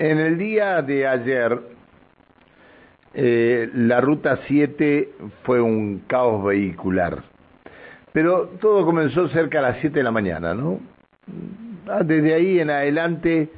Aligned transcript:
En 0.00 0.18
el 0.18 0.38
día 0.38 0.80
de 0.80 1.06
ayer, 1.06 1.60
eh, 3.12 3.68
la 3.74 4.00
ruta 4.00 4.40
7 4.46 5.10
fue 5.42 5.60
un 5.60 6.04
caos 6.06 6.42
vehicular. 6.42 7.22
Pero 8.10 8.46
todo 8.62 8.86
comenzó 8.86 9.28
cerca 9.28 9.58
a 9.58 9.62
las 9.62 9.76
7 9.80 9.98
de 9.98 10.02
la 10.02 10.10
mañana, 10.10 10.54
¿no? 10.54 10.80
Ah, 11.86 12.02
desde 12.02 12.32
ahí 12.32 12.60
en 12.60 12.70
adelante 12.70 13.50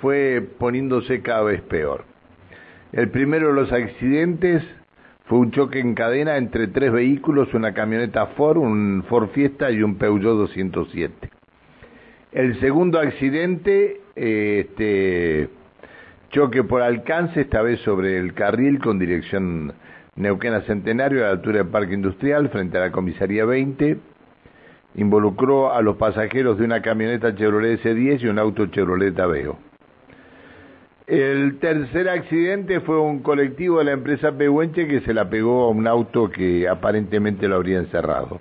fue 0.00 0.42
poniéndose 0.58 1.20
cada 1.20 1.42
vez 1.42 1.60
peor. 1.60 2.06
El 2.92 3.10
primero 3.10 3.48
de 3.48 3.60
los 3.60 3.70
accidentes 3.70 4.64
fue 5.26 5.38
un 5.40 5.50
choque 5.50 5.80
en 5.80 5.94
cadena 5.94 6.38
entre 6.38 6.68
tres 6.68 6.92
vehículos, 6.92 7.52
una 7.52 7.74
camioneta 7.74 8.24
Ford, 8.28 8.56
un 8.56 9.04
Ford 9.06 9.28
Fiesta 9.34 9.70
y 9.70 9.82
un 9.82 9.96
Peugeot 9.96 10.38
207. 10.38 11.28
El 12.32 12.58
segundo 12.58 12.98
accidente, 12.98 14.00
eh, 14.16 14.66
este, 14.66 15.59
Choque 16.30 16.62
por 16.62 16.80
alcance, 16.80 17.40
esta 17.40 17.60
vez 17.60 17.80
sobre 17.80 18.16
el 18.16 18.34
carril 18.34 18.78
con 18.78 19.00
dirección 19.00 19.72
Neuquén 20.14 20.62
Centenario 20.62 21.24
a 21.24 21.26
la 21.26 21.30
altura 21.32 21.58
del 21.58 21.66
Parque 21.66 21.94
Industrial 21.94 22.48
frente 22.50 22.78
a 22.78 22.82
la 22.82 22.92
Comisaría 22.92 23.44
20. 23.44 23.98
Involucró 24.94 25.72
a 25.72 25.82
los 25.82 25.96
pasajeros 25.96 26.56
de 26.56 26.64
una 26.64 26.82
camioneta 26.82 27.34
Chevrolet 27.34 27.82
S10 27.82 28.22
y 28.22 28.26
un 28.28 28.38
auto 28.38 28.66
Chevrolet 28.66 29.18
Aveo. 29.18 29.58
El 31.08 31.58
tercer 31.58 32.08
accidente 32.08 32.78
fue 32.78 33.00
un 33.00 33.22
colectivo 33.22 33.78
de 33.78 33.86
la 33.86 33.92
empresa 33.92 34.30
Pehuenche 34.30 34.86
que 34.86 35.00
se 35.00 35.12
la 35.12 35.28
pegó 35.28 35.64
a 35.64 35.70
un 35.70 35.88
auto 35.88 36.30
que 36.30 36.68
aparentemente 36.68 37.48
lo 37.48 37.56
habría 37.56 37.78
encerrado. 37.78 38.40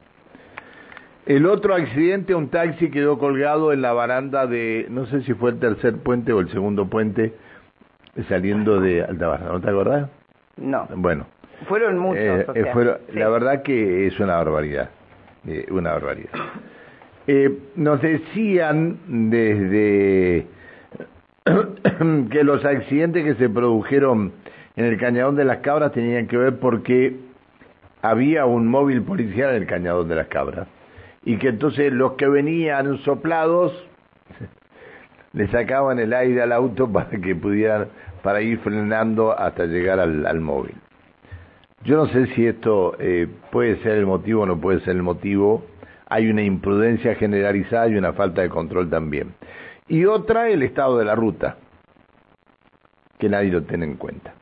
El 1.26 1.48
otro 1.48 1.74
accidente, 1.74 2.36
un 2.36 2.50
taxi 2.50 2.92
quedó 2.92 3.18
colgado 3.18 3.74
en 3.74 3.82
la 3.82 3.94
baranda 3.94 4.46
de, 4.46 4.86
no 4.92 5.08
sé 5.08 5.24
si 5.24 5.34
fue 5.34 5.52
el 5.52 5.60
tercer 5.60 5.98
puente 5.98 6.34
o 6.34 6.40
el 6.40 6.50
segundo 6.52 6.88
puente, 6.88 7.34
saliendo 8.28 8.80
de 8.80 9.04
Alta 9.04 9.38
¿no 9.38 9.62
te 9.62 9.70
acordás? 9.70 10.10
No. 10.58 10.88
Bueno. 10.96 11.26
Fueron 11.68 11.98
muchos. 11.98 12.24
Eh, 12.24 12.46
eh, 12.56 12.98
la 13.14 13.30
verdad 13.30 13.64
que 13.64 14.08
es 14.08 14.20
una 14.20 14.38
barbaridad, 14.38 14.90
eh, 15.46 15.66
una 15.72 15.92
barbaridad. 15.92 16.32
nos 17.76 18.02
decían 18.02 18.98
desde 19.08 20.48
que 22.32 22.44
los 22.44 22.64
accidentes 22.64 23.26
que 23.26 23.36
se 23.36 23.50
produjeron 23.50 24.32
en 24.76 24.86
el 24.86 24.98
Cañadón 24.98 25.36
de 25.36 25.44
las 25.44 25.58
Cabras 25.58 25.92
tenían 25.92 26.28
que 26.28 26.38
ver 26.38 26.60
porque 26.60 27.18
había 28.02 28.46
un 28.46 28.68
móvil 28.68 29.02
policial 29.02 29.50
en 29.50 29.64
el 29.64 29.68
Cañadón 29.68 30.08
de 30.08 30.16
las 30.16 30.28
Cabras 30.28 30.68
y 31.26 31.38
que 31.38 31.50
entonces 31.50 31.92
los 31.92 32.14
que 32.14 32.28
venían 32.28 32.98
soplados 33.00 33.74
le 35.34 35.48
sacaban 35.48 36.00
el 36.00 36.14
aire 36.14 36.42
al 36.42 36.52
auto 36.52 36.88
para 36.92 37.10
que 37.10 37.36
pudieran 37.36 37.88
para 38.22 38.42
ir 38.42 38.60
frenando 38.60 39.38
hasta 39.38 39.66
llegar 39.66 40.00
al, 40.00 40.40
móvil. 40.42 40.76
Yo 41.86 41.96
no 41.96 42.08
sé 42.08 42.28
si 42.36 42.46
esto 42.46 42.96
eh, 43.00 43.28
puede 43.52 43.78
ser 43.78 43.94
el 43.94 44.06
motivo 44.06 44.42
o 44.42 44.46
no 44.46 44.60
puede 44.60 44.82
ser 44.82 44.96
el 44.98 45.04
motivo. 45.04 45.64
Hay 46.10 46.30
una 46.30 46.42
imprudencia 46.42 47.16
generalizada 47.16 47.88
y 47.88 47.96
una 47.96 48.12
falta 48.14 48.42
de 48.42 48.50
control 48.50 48.90
también. 48.90 49.34
Y 49.88 50.06
otra, 50.06 50.50
el 50.50 50.64
estado 50.64 50.98
de 50.98 51.06
la 51.06 51.16
ruta, 51.16 51.58
que 53.18 53.30
nadie 53.30 53.52
lo 53.52 53.64
tiene 53.64 53.86
en 53.86 53.96
cuenta. 53.96 54.34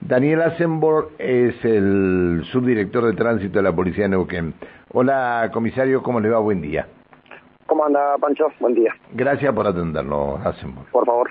Daniel 0.00 0.42
Asenborg 0.42 1.10
es 1.18 1.54
el 1.64 2.42
subdirector 2.50 3.04
de 3.04 3.12
tránsito 3.12 3.58
de 3.58 3.62
la 3.62 3.72
Policía 3.76 4.04
de 4.04 4.10
Neuquén. 4.10 4.54
Hola, 4.92 5.50
comisario, 5.52 6.02
¿cómo 6.02 6.18
le 6.18 6.30
va? 6.30 6.38
Buen 6.38 6.60
día. 6.62 6.88
¿Cómo 7.72 7.86
anda, 7.86 8.18
Pancho? 8.18 8.52
Buen 8.60 8.74
día. 8.74 8.94
Gracias 9.14 9.50
por 9.54 9.66
atendernos, 9.66 10.44
Asenborg. 10.44 10.90
Por 10.90 11.06
favor. 11.06 11.30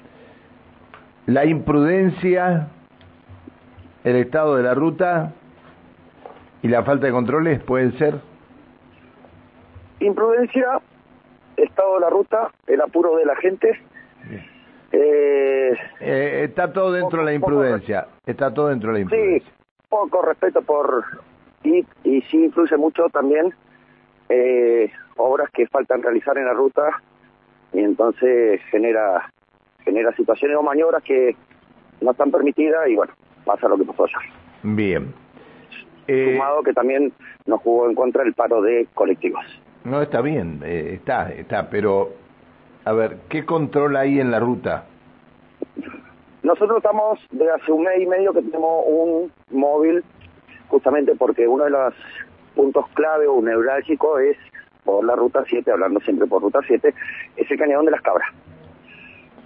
La 1.27 1.45
imprudencia, 1.45 2.67
el 4.03 4.15
estado 4.15 4.55
de 4.55 4.63
la 4.63 4.73
ruta 4.73 5.33
y 6.63 6.67
la 6.67 6.81
falta 6.81 7.05
de 7.05 7.11
controles 7.11 7.61
pueden 7.61 7.95
ser. 7.99 8.15
Imprudencia, 9.99 10.81
estado 11.57 11.93
de 11.93 11.99
la 11.99 12.09
ruta, 12.09 12.49
el 12.65 12.81
apuro 12.81 13.17
de 13.17 13.25
la 13.25 13.35
gente. 13.35 13.79
Eh, 14.93 15.77
eh, 15.99 16.45
está 16.45 16.73
todo 16.73 16.91
dentro 16.91 17.19
de 17.19 17.25
la 17.25 17.33
imprudencia. 17.33 18.07
está 18.25 18.51
todo 18.51 18.69
dentro 18.69 18.89
de 18.89 18.93
la 18.95 18.99
imprudencia. 19.01 19.47
Sí, 19.47 19.55
poco 19.89 20.23
respeto 20.23 20.63
por. 20.63 21.05
Y, 21.63 21.85
y 22.03 22.23
sí 22.23 22.45
influye 22.45 22.77
mucho 22.77 23.09
también 23.09 23.53
eh, 24.31 24.91
obras 25.17 25.49
que 25.51 25.67
faltan 25.67 26.01
realizar 26.01 26.37
en 26.37 26.45
la 26.45 26.53
ruta 26.53 27.01
y 27.73 27.79
entonces 27.79 28.61
genera 28.71 29.29
genera 29.83 30.15
situaciones 30.15 30.57
o 30.57 30.63
maniobras 30.63 31.03
que 31.03 31.35
no 31.99 32.11
están 32.11 32.31
permitidas 32.31 32.87
y 32.87 32.95
bueno, 32.95 33.13
pasa 33.45 33.67
lo 33.67 33.77
que 33.77 33.83
pasó 33.83 34.05
allá. 34.05 34.19
Bien. 34.63 35.13
Eh, 36.07 36.33
Sumado 36.33 36.63
que 36.63 36.73
también 36.73 37.11
nos 37.45 37.61
jugó 37.61 37.89
en 37.89 37.95
contra 37.95 38.23
el 38.23 38.33
paro 38.33 38.61
de 38.61 38.87
colectivos. 38.93 39.43
No, 39.83 40.01
está 40.01 40.21
bien, 40.21 40.61
eh, 40.63 40.91
está, 40.93 41.31
está, 41.31 41.69
pero 41.69 42.11
a 42.85 42.93
ver, 42.93 43.17
¿qué 43.29 43.45
control 43.45 43.95
hay 43.95 44.19
en 44.19 44.31
la 44.31 44.39
ruta? 44.39 44.85
Nosotros 46.43 46.77
estamos 46.77 47.19
de 47.31 47.49
hace 47.51 47.71
un 47.71 47.83
mes 47.83 48.01
y 48.01 48.05
medio 48.05 48.33
que 48.33 48.41
tenemos 48.41 48.83
un 48.87 49.31
móvil, 49.51 50.03
justamente 50.69 51.15
porque 51.15 51.47
uno 51.47 51.65
de 51.65 51.69
los 51.71 51.93
puntos 52.55 52.85
clave 52.93 53.27
o 53.27 53.41
neurálgico 53.41 54.19
es 54.19 54.37
por 54.83 55.05
la 55.05 55.15
ruta 55.15 55.43
7, 55.47 55.71
hablando 55.71 55.99
siempre 56.01 56.27
por 56.27 56.41
ruta 56.41 56.59
7, 56.65 56.93
es 57.35 57.51
el 57.51 57.57
cañadón 57.57 57.85
de 57.85 57.91
las 57.91 58.01
cabras 58.01 58.27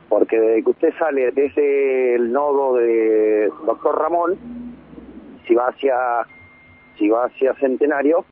porque 0.10 0.40
desde 0.40 0.64
que 0.64 0.70
usted 0.70 0.94
sale 0.98 1.32
desde 1.32 2.16
el 2.16 2.32
nodo 2.32 2.76
de 2.76 3.52
Doctor 3.66 4.00
Ramón, 4.00 4.38
si 5.48 5.56
va 5.56 5.68
hacia, 5.68 5.96
si 6.98 7.10
va 7.10 7.26
hacia 7.26 7.54
Centenario, 7.56 8.26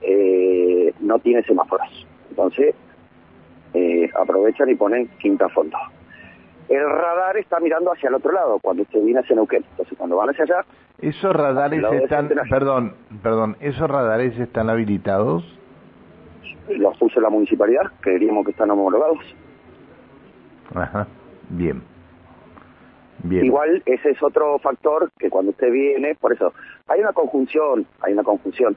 eh, 0.00 0.94
no 1.00 1.18
tiene 1.18 1.42
semáforos. 1.42 2.06
Entonces, 2.30 2.74
eh, 3.74 4.08
aprovechan 4.14 4.70
y 4.70 4.74
ponen 4.76 5.08
quinta 5.20 5.48
fondo. 5.48 5.76
El 6.68 6.88
radar 6.88 7.36
está 7.36 7.58
mirando 7.58 7.92
hacia 7.92 8.08
el 8.08 8.14
otro 8.14 8.32
lado, 8.32 8.58
cuando 8.60 8.84
usted 8.84 9.02
viene 9.02 9.20
hacia 9.20 9.34
Neuquén. 9.36 9.64
Entonces, 9.72 9.98
cuando 9.98 10.16
van 10.16 10.30
hacia 10.30 10.44
allá... 10.44 10.64
¿Esos 11.00 11.34
radares 11.34 11.82
están, 11.92 12.28
perdón, 12.50 12.94
perdón, 13.22 13.56
esos 13.60 13.88
radares 13.88 14.38
están 14.38 14.68
habilitados? 14.68 15.44
Los 16.68 16.96
puso 16.98 17.20
la 17.20 17.30
municipalidad, 17.30 17.84
creeríamos 18.00 18.44
que 18.44 18.50
están 18.52 18.70
homologados. 18.70 19.18
Ajá, 20.74 21.06
bien. 21.48 21.82
Bien. 23.22 23.44
Igual 23.44 23.82
ese 23.86 24.10
es 24.10 24.22
otro 24.22 24.58
factor 24.58 25.10
que 25.18 25.28
cuando 25.28 25.50
usted 25.50 25.70
viene, 25.70 26.14
por 26.14 26.32
eso, 26.32 26.54
hay 26.88 27.00
una 27.00 27.12
conjunción, 27.12 27.86
hay 28.00 28.12
una 28.14 28.22
conjunción 28.22 28.76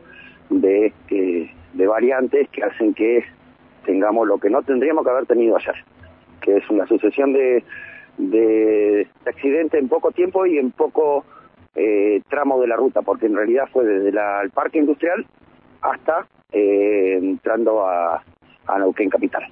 de, 0.50 0.94
de 1.10 1.88
variantes 1.88 2.50
que 2.50 2.64
hacen 2.64 2.94
que 2.94 3.24
tengamos 3.86 4.28
lo 4.28 4.38
que 4.38 4.50
no 4.50 4.62
tendríamos 4.62 5.04
que 5.04 5.12
haber 5.12 5.26
tenido 5.26 5.58
ayer, 5.58 5.76
que 6.42 6.58
es 6.58 6.70
una 6.70 6.88
sucesión 6.88 7.34
de, 7.34 7.64
de, 8.18 9.08
accidentes 9.26 9.80
en 9.80 9.90
poco 9.90 10.12
tiempo 10.12 10.46
y 10.46 10.58
en 10.58 10.72
poco 10.72 11.26
eh, 11.76 12.22
tramo 12.30 12.60
de 12.62 12.68
la 12.68 12.76
ruta, 12.76 13.02
porque 13.02 13.26
en 13.26 13.36
realidad 13.36 13.66
fue 13.72 13.86
desde 13.86 14.10
el 14.10 14.52
parque 14.52 14.80
industrial 14.80 15.26
hasta 15.82 16.28
eh, 16.52 17.18
entrando 17.22 17.86
a, 17.86 18.24
a 18.68 18.80
Neuquén 18.80 19.10
Capital. 19.10 19.44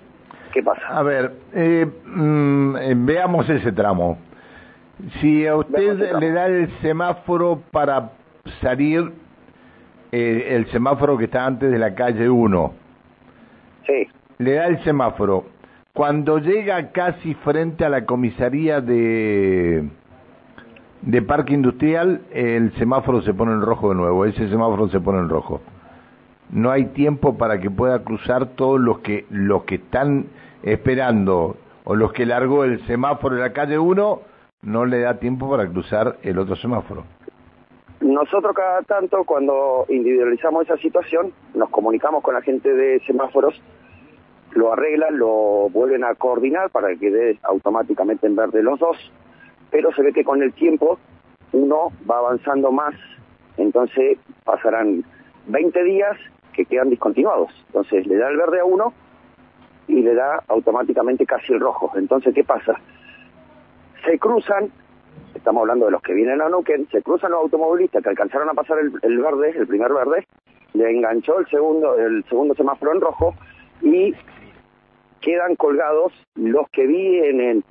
¿Qué 0.54 0.62
pasa? 0.62 0.82
A 0.88 1.02
ver, 1.04 1.32
eh, 1.54 1.86
mm, 2.06 2.76
eh, 2.78 2.94
veamos 2.96 3.50
ese 3.50 3.72
tramo. 3.72 4.18
Si 5.20 5.48
a 5.48 5.56
usted 5.56 6.20
le 6.20 6.32
da 6.32 6.46
el 6.46 6.70
semáforo 6.82 7.62
para 7.72 8.12
salir, 8.62 9.12
eh, 10.12 10.48
el 10.50 10.68
semáforo 10.68 11.18
que 11.18 11.26
está 11.26 11.46
antes 11.46 11.72
de 11.72 11.80
la 11.80 11.96
calle 11.96 12.30
1, 12.30 12.74
sí. 13.88 14.08
le 14.38 14.54
da 14.54 14.68
el 14.68 14.84
semáforo. 14.84 15.46
Cuando 15.94 16.38
llega 16.38 16.92
casi 16.92 17.34
frente 17.36 17.84
a 17.84 17.90
la 17.90 18.06
comisaría 18.06 18.80
de, 18.80 19.90
de 21.02 21.22
Parque 21.22 21.54
Industrial, 21.54 22.22
el 22.32 22.74
semáforo 22.74 23.22
se 23.22 23.34
pone 23.34 23.54
en 23.54 23.62
rojo 23.62 23.90
de 23.90 23.96
nuevo, 23.96 24.26
ese 24.26 24.50
semáforo 24.50 24.88
se 24.90 25.00
pone 25.00 25.20
en 25.20 25.30
rojo 25.30 25.62
no 26.52 26.70
hay 26.70 26.86
tiempo 26.88 27.38
para 27.38 27.60
que 27.60 27.72
pueda 27.72 28.04
cruzar 28.04 28.56
todos 28.56 28.80
los 28.80 29.00
que 29.00 29.26
los 29.30 29.64
que 29.64 29.76
están 29.76 30.26
esperando 30.64 31.56
o 31.86 31.96
los 31.96 32.14
que 32.14 32.26
largó 32.26 32.64
el 32.64 32.86
semáforo 32.88 33.36
de 33.36 33.42
la 33.42 33.54
calle 33.54 33.80
1 33.80 34.22
no 34.64 34.86
le 34.86 35.00
da 35.00 35.18
tiempo 35.18 35.50
para 35.50 35.68
cruzar 35.68 36.18
el 36.22 36.38
otro 36.38 36.56
semáforo. 36.56 37.04
Nosotros 38.02 38.54
cada 38.56 38.82
tanto 38.84 39.24
cuando 39.24 39.86
individualizamos 39.90 40.66
esa 40.66 40.78
situación 40.78 41.32
nos 41.54 41.70
comunicamos 41.70 42.22
con 42.22 42.34
la 42.34 42.42
gente 42.42 42.74
de 42.74 43.00
semáforos, 43.06 43.60
lo 44.52 44.74
arreglan, 44.74 45.18
lo 45.18 45.70
vuelven 45.70 46.04
a 46.04 46.16
coordinar 46.16 46.70
para 46.72 46.90
que 46.90 47.00
quede 47.00 47.40
automáticamente 47.44 48.28
en 48.28 48.36
verde 48.36 48.62
los 48.62 48.80
dos, 48.80 48.98
pero 49.72 49.92
se 49.94 50.04
ve 50.04 50.14
que 50.14 50.24
con 50.24 50.44
el 50.44 50.54
tiempo 50.54 51.00
uno 51.54 51.92
va 52.10 52.20
avanzando 52.20 52.72
más, 52.72 52.94
entonces 53.58 54.20
pasarán 54.44 55.04
20 55.48 55.84
días 55.84 56.18
que 56.54 56.66
quedan 56.66 56.90
discontinuados. 56.90 57.52
Entonces 57.68 58.06
le 58.06 58.18
da 58.18 58.30
el 58.30 58.38
verde 58.38 58.60
a 58.60 58.66
uno 58.66 58.94
y 59.88 60.02
le 60.02 60.14
da 60.14 60.44
automáticamente 60.48 61.26
casi 61.26 61.54
el 61.54 61.60
rojo. 61.60 61.92
Entonces, 61.96 62.34
¿qué 62.34 62.44
pasa? 62.44 62.80
se 64.06 64.18
cruzan, 64.20 64.72
estamos 65.36 65.62
hablando 65.62 65.86
de 65.86 65.92
los 65.92 66.02
que 66.02 66.14
vienen 66.14 66.42
a 66.42 66.50
Neuquén, 66.50 66.88
se 66.90 67.02
cruzan 67.02 67.32
los 67.32 67.42
automovilistas 67.42 68.04
que 68.04 68.10
alcanzaron 68.10 68.50
a 68.50 68.54
pasar 68.54 68.80
el, 68.80 68.94
el 69.02 69.18
verde, 69.20 69.54
el 69.58 69.68
primer 69.68 69.94
verde, 69.94 70.26
le 70.74 70.90
enganchó 70.90 71.40
el 71.40 71.48
segundo, 71.48 71.98
el 71.98 72.24
segundo 72.26 72.56
semáforo 72.56 72.94
en 72.94 73.02
rojo 73.02 73.36
y 73.82 74.14
quedan 75.20 75.56
colgados 75.56 76.14
los 76.36 76.68
que 76.70 76.88
vienen 76.88 77.64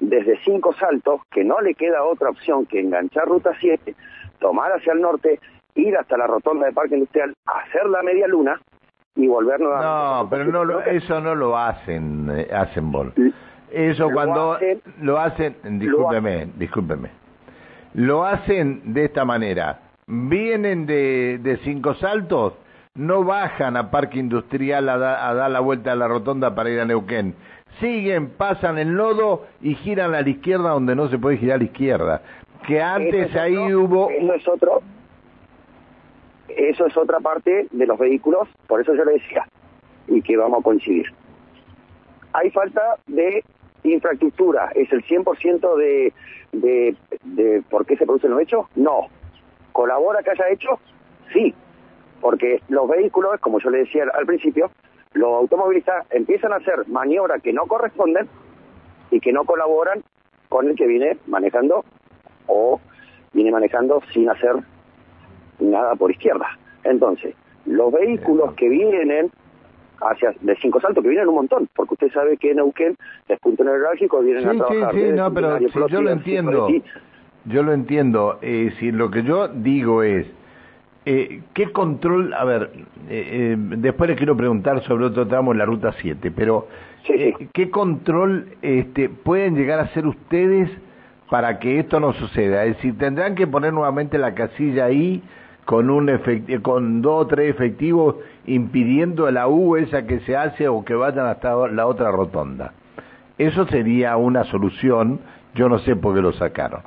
desde 0.00 0.38
cinco 0.44 0.72
saltos, 0.74 1.20
que 1.30 1.44
no 1.44 1.60
le 1.60 1.74
queda 1.74 2.04
otra 2.04 2.30
opción 2.30 2.66
que 2.66 2.80
enganchar 2.80 3.26
ruta 3.26 3.52
7, 3.60 3.94
tomar 4.38 4.72
hacia 4.72 4.92
el 4.92 5.00
norte, 5.00 5.40
ir 5.74 5.96
hasta 5.96 6.16
la 6.16 6.26
rotonda 6.26 6.66
de 6.66 6.72
Parque 6.72 6.94
Industrial, 6.96 7.34
hacer 7.46 7.86
la 7.86 8.02
media 8.02 8.26
luna 8.28 8.60
y 9.16 9.26
volver 9.26 9.58
nuevamente. 9.60 9.88
No, 9.88 10.28
pero 10.30 10.44
no 10.46 10.64
lo, 10.64 10.80
eso 10.82 11.20
no 11.20 11.34
lo 11.34 11.56
hacen, 11.58 12.28
eh, 12.32 12.48
hacen 12.54 12.92
bol. 12.92 13.12
Eso 13.70 14.08
Lo 14.08 14.14
cuando 14.14 14.52
hacen- 14.54 14.80
lo 15.02 15.18
hacen, 15.18 15.56
discúlpeme, 15.78 16.46
discúlpeme. 16.56 17.10
Lo 17.94 18.24
hacen 18.24 18.94
de 18.94 19.04
esta 19.06 19.24
manera. 19.24 19.80
Vienen 20.06 20.86
de, 20.86 21.38
de 21.42 21.56
cinco 21.58 21.94
saltos, 21.94 22.54
no 22.94 23.24
bajan 23.24 23.76
a 23.76 23.90
Parque 23.90 24.18
Industrial 24.18 24.88
a, 24.88 24.96
da- 24.96 25.28
a 25.28 25.34
dar 25.34 25.50
la 25.50 25.60
vuelta 25.60 25.92
a 25.92 25.96
la 25.96 26.08
rotonda 26.08 26.54
para 26.54 26.70
ir 26.70 26.80
a 26.80 26.84
Neuquén. 26.84 27.34
Siguen, 27.80 28.30
pasan 28.30 28.78
el 28.78 28.88
lodo 28.94 29.46
y 29.60 29.74
giran 29.74 30.14
a 30.14 30.22
la 30.22 30.28
izquierda 30.28 30.70
donde 30.70 30.94
no 30.96 31.08
se 31.08 31.18
puede 31.18 31.36
girar 31.38 31.56
a 31.56 31.58
la 31.58 31.64
izquierda. 31.64 32.22
Que 32.66 32.80
antes 32.82 33.30
Eso 33.30 33.40
ahí 33.40 33.56
otro- 33.56 33.80
hubo... 33.80 34.10
Eso 34.10 34.34
es 34.34 34.48
otro. 34.48 34.82
Eso 36.48 36.86
es 36.86 36.96
otra 36.96 37.20
parte 37.20 37.68
de 37.70 37.86
los 37.86 37.98
vehículos, 37.98 38.48
por 38.66 38.80
eso 38.80 38.94
yo 38.94 39.04
le 39.04 39.12
decía, 39.12 39.46
y 40.08 40.22
que 40.22 40.36
vamos 40.36 40.60
a 40.60 40.62
coincidir. 40.62 41.06
Hay 42.32 42.50
falta 42.50 42.96
de 43.06 43.44
infraestructura. 43.84 44.70
¿Es 44.74 44.90
el 44.92 45.04
100% 45.04 45.76
de, 45.76 46.12
de, 46.52 46.96
de 47.24 47.62
por 47.70 47.86
qué 47.86 47.96
se 47.96 48.06
producen 48.06 48.30
los 48.30 48.40
hechos? 48.40 48.66
No. 48.76 49.06
¿Colabora 49.72 50.22
que 50.22 50.30
haya 50.30 50.48
hechos? 50.50 50.78
Sí. 51.32 51.54
Porque 52.20 52.60
los 52.68 52.88
vehículos, 52.88 53.38
como 53.40 53.60
yo 53.60 53.70
le 53.70 53.78
decía 53.78 54.04
al 54.12 54.26
principio, 54.26 54.70
los 55.14 55.32
automovilistas 55.34 56.06
empiezan 56.10 56.52
a 56.52 56.56
hacer 56.56 56.86
maniobras 56.88 57.42
que 57.42 57.52
no 57.52 57.66
corresponden 57.66 58.28
y 59.10 59.20
que 59.20 59.32
no 59.32 59.44
colaboran 59.44 60.02
con 60.48 60.68
el 60.68 60.76
que 60.76 60.86
viene 60.86 61.16
manejando 61.26 61.84
o 62.46 62.80
viene 63.32 63.50
manejando 63.50 64.02
sin 64.12 64.28
hacer 64.30 64.56
nada 65.60 65.94
por 65.96 66.10
izquierda. 66.10 66.46
Entonces, 66.84 67.34
los 67.66 67.92
vehículos 67.92 68.54
que 68.54 68.68
vienen 68.68 69.30
hacia 70.00 70.32
de 70.40 70.56
cinco 70.56 70.80
saltos, 70.80 71.02
que 71.02 71.10
vienen 71.10 71.28
un 71.28 71.34
montón, 71.34 71.68
porque 71.74 71.94
usted 71.94 72.12
sabe 72.12 72.36
que 72.36 72.50
en 72.52 72.58
Neuquén 72.58 72.96
es 73.28 73.38
punto 73.40 73.64
neurálgico, 73.64 74.20
vienen 74.20 74.46
a 74.48 74.52
Sí, 74.52 74.58
sí, 74.58 74.64
trabajar. 74.64 74.94
sí, 74.94 75.00
desde 75.00 75.16
no, 75.16 75.34
pero 75.34 75.58
si 75.58 75.92
yo 75.92 76.02
lo 76.02 76.10
entiendo. 76.10 76.68
Yo 77.44 77.62
lo 77.62 77.72
entiendo. 77.72 78.38
Eh, 78.42 78.72
si 78.78 78.92
lo 78.92 79.10
que 79.10 79.22
yo 79.22 79.48
digo 79.48 80.02
es, 80.02 80.26
eh, 81.10 81.42
¿qué 81.54 81.72
control? 81.72 82.34
A 82.34 82.44
ver, 82.44 82.70
eh, 83.08 83.54
eh, 83.54 83.56
después 83.58 84.08
les 84.08 84.16
quiero 84.18 84.36
preguntar 84.36 84.82
sobre 84.82 85.06
otro 85.06 85.26
tramo 85.26 85.52
en 85.52 85.58
la 85.58 85.64
ruta 85.64 85.92
7, 86.00 86.30
pero 86.30 86.68
Sí, 87.04 87.12
sí. 87.14 87.22
eh, 87.22 87.48
¿qué 87.52 87.70
control 87.70 88.48
este, 88.62 89.08
pueden 89.08 89.54
llegar 89.56 89.78
a 89.78 89.84
hacer 89.84 90.06
ustedes 90.06 90.70
para 91.30 91.58
que 91.58 91.78
esto 91.78 91.98
no 92.00 92.12
suceda? 92.12 92.64
Es 92.64 92.76
decir, 92.76 92.98
tendrán 92.98 93.34
que 93.34 93.46
poner 93.46 93.72
nuevamente 93.72 94.18
la 94.18 94.34
casilla 94.34 94.84
ahí 94.86 95.22
con 95.64 95.90
un 95.90 96.10
con 96.62 97.02
dos 97.02 97.24
o 97.24 97.26
tres 97.26 97.50
efectivos 97.50 98.16
impidiendo 98.46 99.30
la 99.30 99.48
U 99.48 99.76
esa 99.76 100.06
que 100.06 100.20
se 100.20 100.34
hace 100.36 100.66
o 100.68 100.84
que 100.84 100.94
vayan 100.94 101.26
hasta 101.26 101.68
la 101.68 101.86
otra 101.86 102.10
rotonda. 102.10 102.72
Eso 103.36 103.66
sería 103.68 104.16
una 104.16 104.44
solución, 104.44 105.20
yo 105.54 105.68
no 105.68 105.78
sé 105.78 105.94
por 105.96 106.14
qué 106.14 106.22
lo 106.22 106.32
sacaron. 106.32 106.80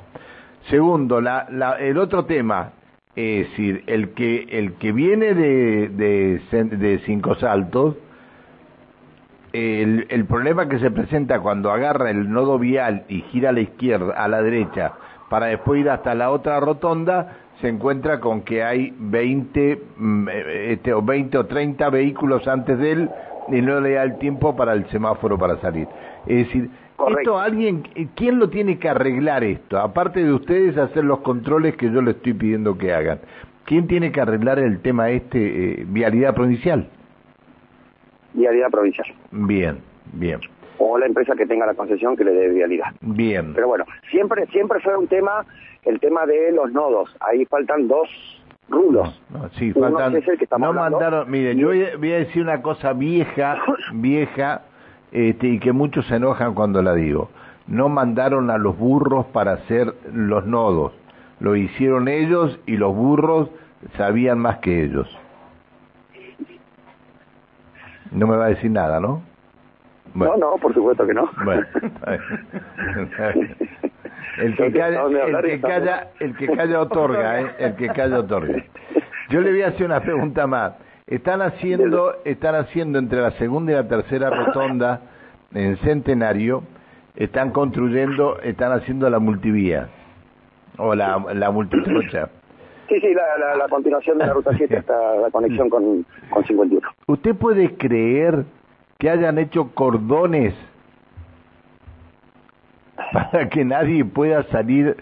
Segundo, 0.68 1.20
la, 1.20 1.46
la- 1.50 1.78
el 1.78 1.96
otro 1.98 2.24
tema, 2.24 2.70
es 3.14 3.50
decir, 3.50 3.84
el 3.86 4.10
que, 4.10 4.46
el 4.50 4.74
que 4.74 4.92
viene 4.92 5.34
de, 5.34 5.88
de, 5.88 7.00
Cinco 7.04 7.34
Saltos, 7.34 7.96
el, 9.52 10.06
el 10.08 10.24
problema 10.24 10.68
que 10.68 10.78
se 10.78 10.90
presenta 10.90 11.40
cuando 11.40 11.70
agarra 11.70 12.10
el 12.10 12.30
nodo 12.30 12.58
vial 12.58 13.04
y 13.08 13.20
gira 13.22 13.50
a 13.50 13.52
la 13.52 13.60
izquierda, 13.60 14.14
a 14.14 14.28
la 14.28 14.42
derecha, 14.42 14.94
para 15.28 15.46
después 15.46 15.80
ir 15.80 15.90
hasta 15.90 16.14
la 16.14 16.30
otra 16.30 16.58
rotonda, 16.60 17.36
se 17.60 17.68
encuentra 17.68 18.18
con 18.20 18.42
que 18.42 18.64
hay 18.64 18.94
20, 18.98 19.82
mm, 19.96 20.28
eh, 20.28 20.72
este, 20.72 20.92
o 20.92 21.00
20 21.00 21.38
o 21.38 21.46
30 21.46 21.90
vehículos 21.90 22.46
antes 22.48 22.78
de 22.78 22.92
él 22.92 23.10
y 23.48 23.62
no 23.62 23.80
le 23.80 23.92
da 23.92 24.02
el 24.02 24.18
tiempo 24.18 24.56
para 24.56 24.72
el 24.72 24.86
semáforo 24.90 25.38
para 25.38 25.56
salir. 25.58 25.86
Es 26.26 26.46
decir, 26.46 26.70
Correcto. 27.04 27.20
esto 27.32 27.38
alguien, 27.38 27.82
¿quién 28.14 28.38
lo 28.38 28.48
tiene 28.50 28.78
que 28.78 28.88
arreglar 28.88 29.44
esto? 29.44 29.78
Aparte 29.78 30.22
de 30.24 30.32
ustedes 30.32 30.76
hacer 30.78 31.04
los 31.04 31.20
controles 31.20 31.76
que 31.76 31.90
yo 31.90 32.00
le 32.02 32.12
estoy 32.12 32.34
pidiendo 32.34 32.76
que 32.78 32.92
hagan. 32.92 33.20
¿Quién 33.64 33.86
tiene 33.86 34.10
que 34.12 34.20
arreglar 34.20 34.58
el 34.58 34.80
tema 34.80 35.10
este, 35.10 35.38
eh, 35.80 35.84
vialidad 35.88 36.34
provincial? 36.34 36.88
Vialidad 38.34 38.70
provincial. 38.70 39.06
Bien, 39.30 39.78
bien, 40.12 40.40
O 40.78 40.98
la 40.98 41.06
empresa 41.06 41.34
que 41.36 41.46
tenga 41.46 41.66
la 41.66 41.74
concesión 41.74 42.16
que 42.16 42.24
le 42.24 42.32
dé 42.32 42.48
vialidad. 42.48 42.86
bien. 43.00 43.52
Pero 43.54 43.68
bueno, 43.68 43.84
siempre 44.10 44.46
siempre 44.46 44.80
fue 44.80 44.96
un 44.96 45.06
tema, 45.06 45.44
el 45.84 46.00
tema 46.00 46.26
de 46.26 46.50
los 46.52 46.72
nodos. 46.72 47.14
Ahí 47.20 47.44
faltan 47.46 47.86
dos 47.88 48.08
rulos. 48.68 49.20
No, 49.30 49.48
sí, 49.50 49.72
Uno 49.74 49.90
faltan. 49.90 50.16
es 50.16 50.26
el 50.28 50.38
que 50.38 50.44
estamos 50.44 50.66
no 50.74 50.80
hablando, 50.82 50.98
mandaron. 51.00 51.30
Miren, 51.30 51.58
y- 51.58 51.60
yo 51.60 51.68
voy 51.98 52.12
a 52.12 52.16
decir 52.18 52.42
una 52.42 52.62
cosa 52.62 52.94
vieja, 52.94 53.58
vieja, 53.92 54.62
este, 55.12 55.46
y 55.46 55.58
que 55.58 55.72
muchos 55.72 56.06
se 56.06 56.16
enojan 56.16 56.54
cuando 56.54 56.82
la 56.82 56.94
digo. 56.94 57.30
No 57.66 57.88
mandaron 57.88 58.50
a 58.50 58.58
los 58.58 58.76
burros 58.76 59.26
para 59.26 59.52
hacer 59.52 59.94
los 60.12 60.46
nodos. 60.46 60.92
Lo 61.40 61.54
hicieron 61.56 62.08
ellos 62.08 62.58
y 62.66 62.76
los 62.76 62.94
burros 62.94 63.50
sabían 63.96 64.38
más 64.38 64.58
que 64.58 64.84
ellos. 64.84 65.08
No 68.10 68.26
me 68.26 68.36
va 68.36 68.46
a 68.46 68.48
decir 68.48 68.70
nada, 68.70 69.00
¿no? 69.00 69.22
No, 70.14 70.36
no, 70.36 70.56
por 70.56 70.74
supuesto 70.74 71.06
que 71.06 71.14
no. 71.14 71.30
Bueno, 71.44 71.66
el 74.38 74.56
que 74.56 74.72
calla, 74.72 75.04
el 75.06 75.42
que 75.42 75.60
calla, 75.60 76.08
el 76.20 76.36
que 76.36 76.46
calla 76.48 76.80
otorga, 76.80 77.40
¿eh? 77.40 77.54
el 77.58 77.76
que 77.76 77.88
calla 77.88 78.18
otorga. 78.18 78.62
Yo 79.30 79.40
le 79.40 79.50
voy 79.50 79.62
a 79.62 79.68
hacer 79.68 79.86
una 79.86 80.00
pregunta 80.00 80.46
más. 80.46 80.74
Están 81.06 81.42
haciendo, 81.42 82.14
están 82.24 82.54
haciendo 82.54 82.98
entre 82.98 83.20
la 83.20 83.32
segunda 83.32 83.72
y 83.72 83.74
la 83.74 83.88
tercera 83.88 84.30
rotonda 84.30 85.00
en 85.52 85.76
Centenario, 85.78 86.62
están 87.16 87.50
construyendo, 87.50 88.38
están 88.40 88.72
haciendo 88.72 89.10
la 89.10 89.18
multivía 89.18 89.88
o 90.78 90.94
la, 90.94 91.18
la 91.34 91.50
multitrocha. 91.50 92.28
Sí, 92.88 93.00
sí, 93.00 93.14
la, 93.14 93.38
la, 93.38 93.56
la 93.56 93.68
continuación 93.68 94.18
de 94.18 94.26
la 94.26 94.32
ruta 94.32 94.52
7 94.56 94.76
hasta 94.76 95.16
la 95.16 95.30
conexión 95.30 95.68
con, 95.70 96.04
con 96.30 96.44
51. 96.44 96.88
¿Usted 97.06 97.34
puede 97.34 97.74
creer 97.76 98.44
que 98.98 99.10
hayan 99.10 99.38
hecho 99.38 99.70
cordones 99.74 100.54
para 103.12 103.48
que 103.48 103.64
nadie 103.64 104.04
pueda 104.04 104.44
salir 104.44 104.96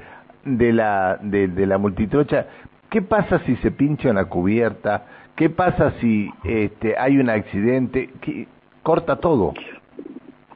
de 0.44 0.72
la 0.72 1.18
de, 1.20 1.48
de 1.48 1.66
la 1.66 1.78
multitrocha? 1.78 2.46
¿Qué 2.88 3.02
pasa 3.02 3.38
si 3.40 3.56
se 3.56 3.70
pincha 3.70 4.08
en 4.08 4.16
la 4.16 4.24
cubierta? 4.24 5.04
¿Qué 5.40 5.48
pasa 5.48 5.92
si 6.00 6.28
este, 6.44 6.98
hay 6.98 7.16
un 7.16 7.30
accidente? 7.30 8.10
¿Qué- 8.20 8.46
Corta 8.82 9.16
todo. 9.16 9.54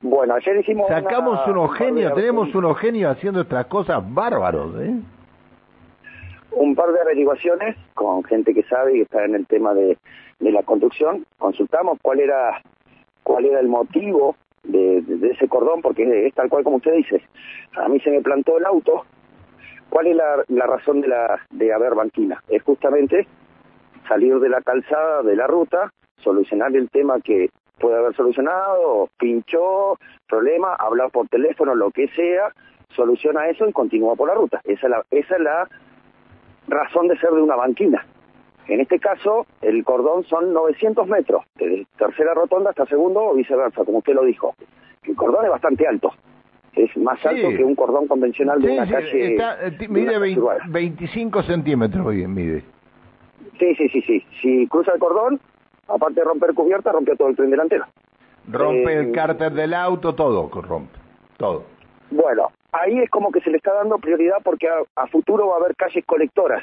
Bueno, 0.03 0.35
ayer 0.35 0.59
hicimos. 0.59 0.89
Sacamos 0.89 1.41
una- 1.47 1.53
unos 1.59 1.71
un 1.71 1.77
par 1.77 1.79
de- 1.79 1.85
genios, 1.87 2.15
tenemos 2.15 2.55
unos 2.55 2.79
genios 2.79 3.17
haciendo 3.17 3.41
estas 3.41 3.65
cosas 3.67 4.03
bárbaros, 4.15 4.75
¿eh? 4.83 4.95
un 6.53 6.75
par 6.75 6.93
de 6.93 7.01
averiguaciones 7.01 7.77
con 7.95 8.23
gente 8.25 8.53
que 8.53 8.63
sabe 8.65 8.99
y 8.99 9.01
está 9.01 9.25
en 9.25 9.35
el 9.35 9.47
tema 9.47 9.73
de, 9.73 9.97
de 10.39 10.53
la 10.53 10.63
construcción. 10.65 11.25
Consultamos 11.39 11.99
cuál 12.03 12.21
era 12.21 12.61
cuál 13.23 13.47
era 13.47 13.61
el 13.61 13.69
motivo 13.69 14.37
de 14.65 15.03
ese 15.33 15.49
cordón, 15.49 15.81
porque 15.81 16.27
es 16.27 16.35
tal 16.35 16.51
cual 16.51 16.63
como 16.63 16.77
usted 16.77 16.93
dice. 16.93 17.23
A 17.77 17.89
mí 17.89 17.99
se 18.01 18.11
me 18.11 18.21
plantó 18.21 18.59
el 18.59 18.67
auto. 18.67 19.05
¿Cuál 19.89 20.09
es 20.09 20.17
la, 20.17 20.45
la 20.49 20.67
razón 20.67 21.01
de, 21.01 21.09
la, 21.09 21.41
de 21.51 21.73
haber 21.73 21.95
banquina? 21.95 22.43
Es 22.49 22.63
justamente 22.63 23.27
salir 24.09 24.39
de 24.39 24.49
la 24.49 24.61
calzada, 24.63 25.23
de 25.23 25.37
la 25.37 25.47
ruta, 25.47 25.93
solucionar 26.19 26.75
el 26.77 26.89
tema 26.91 27.21
que 27.21 27.51
puede 27.79 27.97
haber 27.97 28.15
solucionado, 28.15 29.09
pinchó, 29.19 29.99
problema, 30.29 30.75
hablar 30.79 31.11
por 31.11 31.29
teléfono, 31.29 31.75
lo 31.75 31.91
que 31.91 32.09
sea, 32.09 32.53
soluciona 32.91 33.49
eso 33.49 33.69
y 33.69 33.73
continúa 33.73 34.15
por 34.17 34.29
la 34.29 34.35
ruta. 34.35 34.61
Esa 34.65 34.87
es 34.87 34.91
la, 34.91 35.05
esa 35.11 35.37
es 35.37 35.41
la 35.43 35.69
razón 36.69 37.09
de 37.09 37.19
ser 37.19 37.31
de 37.31 37.43
una 37.43 37.57
banquina. 37.57 38.07
En 38.67 38.81
este 38.81 38.99
caso, 38.99 39.47
el 39.61 39.85
cordón 39.85 40.25
son 40.25 40.53
900 40.55 41.07
metros, 41.09 41.45
de 41.57 41.87
tercera 41.99 42.33
rotonda 42.33 42.71
hasta 42.71 42.87
segundo 42.87 43.21
o 43.21 43.35
viceversa, 43.35 43.85
como 43.85 43.99
usted 43.99 44.15
lo 44.15 44.25
dijo. 44.25 44.55
El 45.03 45.15
cordón 45.17 45.45
es 45.45 45.51
bastante 45.51 45.87
alto, 45.87 46.13
es 46.73 46.97
más 46.97 47.21
Sí. 47.21 47.29
alto 47.29 47.49
que 47.51 47.63
un 47.65 47.75
cordón 47.75 48.07
convencional 48.09 48.63
de 48.63 48.69
Sí, 48.69 48.75
una 48.75 48.87
sí, 48.87 48.93
calle. 48.93 49.33
está- 49.33 49.67
eh, 49.67 49.71
de 49.73 49.85
una 49.87 49.95
mide 49.95 50.07
calle 50.07 50.19
20 50.21 50.41
urbana. 50.41 50.65
25 50.69 51.43
centímetros, 51.43 52.07
oye, 52.07 52.27
mide. 52.27 52.65
Sí, 53.59 53.75
sí, 53.77 53.89
sí, 53.89 54.03
sí. 54.03 54.27
Si 54.41 54.67
cruza 54.69 54.93
el 54.93 54.99
cordón, 54.99 55.41
aparte 55.89 56.21
de 56.21 56.25
romper 56.25 56.55
cubierta, 56.55 56.93
rompió 56.93 57.17
todo 57.17 57.29
el 57.29 57.37
tren 57.37 57.51
delantero. 57.51 57.87
Rompe 58.49 58.93
Eh, 58.93 58.99
el 59.01 59.13
cárter 59.13 59.53
del 59.53 59.75
auto, 59.75 60.15
todo 60.15 60.51
rompe, 60.51 60.99
todo. 61.37 61.65
Bueno, 62.11 62.49
ahí 62.73 62.99
es 63.01 63.11
como 63.11 63.31
que 63.33 63.41
se 63.41 63.51
le 63.51 63.57
está 63.57 63.73
dando 63.75 63.99
prioridad 63.99 64.37
porque 64.43 64.69
a, 64.69 65.07
futuro 65.07 65.49
va 65.49 65.55
a 65.55 65.59
haber 65.59 65.77
calles 65.77 66.05
colectoras. 66.05 66.63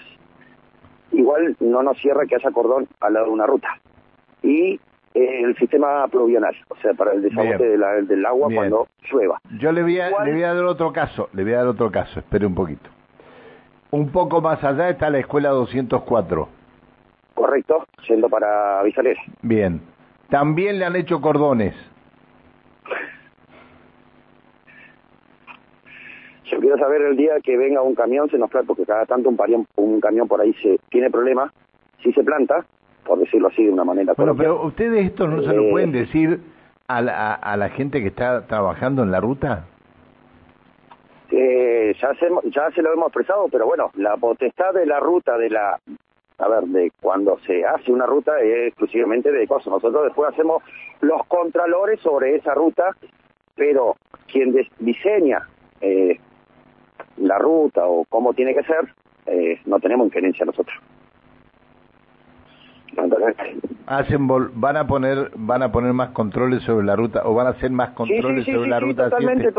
Igual 1.11 1.55
no 1.59 1.83
nos 1.83 1.97
cierra 1.97 2.25
que 2.25 2.35
haya 2.35 2.51
cordón 2.51 2.87
al 2.99 3.13
lado 3.13 3.25
de 3.27 3.31
una 3.31 3.45
ruta. 3.45 3.79
Y 4.43 4.79
eh, 5.13 5.41
el 5.43 5.55
sistema 5.57 6.07
pluvional, 6.07 6.55
o 6.69 6.75
sea, 6.77 6.93
para 6.93 7.13
el 7.13 7.21
desabote 7.21 7.77
del 7.77 8.25
agua 8.25 8.49
cuando 8.53 8.87
llueva. 9.11 9.41
Yo 9.59 9.71
le 9.71 9.81
voy, 9.81 9.99
a, 9.99 10.23
le 10.23 10.31
voy 10.31 10.43
a 10.43 10.53
dar 10.53 10.63
otro 10.63 10.93
caso, 10.93 11.29
le 11.33 11.43
voy 11.43 11.53
a 11.53 11.57
dar 11.57 11.67
otro 11.67 11.91
caso, 11.91 12.19
espere 12.19 12.45
un 12.45 12.55
poquito. 12.55 12.89
Un 13.91 14.09
poco 14.09 14.39
más 14.39 14.63
allá 14.63 14.89
está 14.89 15.09
la 15.09 15.19
escuela 15.19 15.49
204. 15.49 16.60
Correcto, 17.33 17.85
yendo 18.07 18.29
para 18.29 18.83
Visaler. 18.83 19.17
Bien. 19.41 19.81
También 20.29 20.79
le 20.79 20.85
han 20.85 20.95
hecho 20.95 21.19
cordones. 21.19 21.75
Yo 26.45 26.59
quiero 26.59 26.77
saber 26.77 27.01
el 27.01 27.15
día 27.15 27.39
que 27.41 27.57
venga 27.57 27.81
un 27.81 27.95
camión, 27.95 28.29
se 28.29 28.37
nos 28.37 28.49
planta, 28.49 28.67
porque 28.67 28.85
cada 28.85 29.05
tanto 29.05 29.29
un, 29.29 29.67
un 29.75 30.01
camión 30.01 30.27
por 30.27 30.41
ahí 30.41 30.53
se 30.55 30.79
tiene 30.89 31.09
problemas, 31.09 31.51
si 32.03 32.11
se 32.11 32.23
planta, 32.23 32.65
por 33.05 33.19
decirlo 33.19 33.47
así 33.47 33.63
de 33.63 33.71
una 33.71 33.85
manera. 33.85 34.13
Bueno, 34.17 34.35
pero 34.35 34.63
ustedes 34.63 35.05
esto 35.05 35.27
no 35.27 35.41
se 35.41 35.53
lo 35.53 35.69
pueden 35.69 35.95
eh, 35.95 35.99
decir 35.99 36.41
a 36.87 37.01
la, 37.01 37.33
a 37.33 37.55
la 37.55 37.69
gente 37.69 38.01
que 38.01 38.07
está 38.07 38.45
trabajando 38.47 39.03
en 39.03 39.11
la 39.11 39.21
ruta. 39.21 39.65
Eh, 41.31 41.95
ya, 42.01 42.13
se, 42.15 42.27
ya 42.49 42.69
se 42.71 42.81
lo 42.81 42.91
hemos 42.91 43.07
expresado, 43.07 43.47
pero 43.49 43.65
bueno, 43.65 43.91
la 43.95 44.17
potestad 44.17 44.73
de 44.73 44.85
la 44.85 44.99
ruta, 44.99 45.37
de 45.37 45.49
la, 45.49 45.79
a 46.41 46.47
ver, 46.47 46.63
de 46.65 46.91
cuando 46.99 47.37
se 47.45 47.63
hace 47.65 47.91
una 47.91 48.05
ruta 48.05 48.39
es 48.41 48.69
exclusivamente 48.69 49.31
de 49.31 49.47
cosas. 49.47 49.67
Nosotros 49.67 50.05
después 50.05 50.33
hacemos 50.33 50.63
los 51.01 51.25
contralores 51.27 51.99
sobre 52.01 52.35
esa 52.35 52.53
ruta, 52.53 52.95
pero 53.55 53.95
quien 54.31 54.55
diseña 54.79 55.47
eh, 55.81 56.19
la 57.17 57.37
ruta 57.37 57.85
o 57.85 58.05
cómo 58.05 58.33
tiene 58.33 58.55
que 58.55 58.63
ser, 58.63 58.93
eh, 59.27 59.59
no 59.65 59.79
tenemos 59.79 60.07
injerencia 60.07 60.45
nosotros. 60.45 60.75
Hacen 63.85 64.27
van 64.27 64.77
a 64.77 64.85
poner 64.85 65.31
van 65.35 65.63
a 65.63 65.71
poner 65.71 65.93
más 65.93 66.09
controles 66.09 66.61
sobre 66.63 66.85
la 66.85 66.95
ruta 66.95 67.21
o 67.23 67.33
van 67.33 67.47
a 67.47 67.51
hacer 67.51 67.71
más 67.71 67.91
controles 67.91 68.45
sobre 68.45 68.67
la 68.67 68.79
ruta 68.79 69.09
totalmente 69.09 69.51